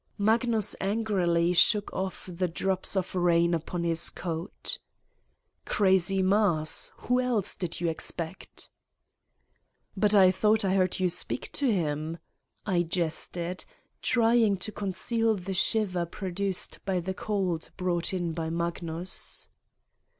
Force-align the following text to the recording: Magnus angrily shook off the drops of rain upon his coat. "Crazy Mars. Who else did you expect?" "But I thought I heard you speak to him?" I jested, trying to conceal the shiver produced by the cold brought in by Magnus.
Magnus 0.17 0.75
angrily 0.81 1.53
shook 1.53 1.93
off 1.93 2.27
the 2.27 2.47
drops 2.47 2.95
of 2.97 3.13
rain 3.13 3.53
upon 3.53 3.83
his 3.83 4.09
coat. 4.09 4.79
"Crazy 5.65 6.23
Mars. 6.23 6.91
Who 7.01 7.19
else 7.21 7.55
did 7.55 7.79
you 7.79 7.87
expect?" 7.87 8.71
"But 9.95 10.15
I 10.15 10.31
thought 10.31 10.65
I 10.65 10.73
heard 10.73 10.99
you 10.99 11.07
speak 11.07 11.51
to 11.51 11.71
him?" 11.71 12.17
I 12.65 12.81
jested, 12.81 13.63
trying 14.01 14.57
to 14.57 14.71
conceal 14.71 15.35
the 15.35 15.53
shiver 15.53 16.07
produced 16.07 16.79
by 16.83 16.99
the 16.99 17.13
cold 17.13 17.69
brought 17.77 18.11
in 18.11 18.33
by 18.33 18.49
Magnus. 18.49 19.49